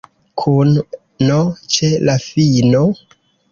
Kun 0.43 0.71
n 1.27 1.35
ĉe 1.77 1.93
la 2.11 2.17
fino? 2.27 2.83